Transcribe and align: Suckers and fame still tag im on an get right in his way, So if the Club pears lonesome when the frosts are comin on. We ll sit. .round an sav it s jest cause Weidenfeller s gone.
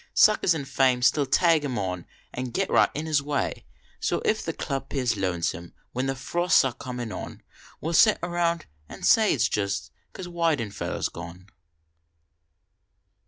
Suckers 0.15 0.55
and 0.55 0.67
fame 0.67 1.03
still 1.03 1.27
tag 1.27 1.63
im 1.63 1.77
on 1.77 2.07
an 2.33 2.45
get 2.45 2.71
right 2.71 2.89
in 2.95 3.05
his 3.05 3.21
way, 3.21 3.65
So 3.99 4.19
if 4.25 4.43
the 4.43 4.51
Club 4.51 4.89
pears 4.89 5.15
lonesome 5.15 5.75
when 5.91 6.07
the 6.07 6.15
frosts 6.15 6.65
are 6.65 6.73
comin 6.73 7.11
on. 7.11 7.43
We 7.81 7.91
ll 7.91 7.93
sit. 7.93 8.17
.round 8.23 8.65
an 8.89 9.03
sav 9.03 9.29
it 9.29 9.35
s 9.41 9.47
jest 9.49 9.91
cause 10.13 10.27
Weidenfeller 10.27 10.97
s 10.97 11.09
gone. 11.09 11.49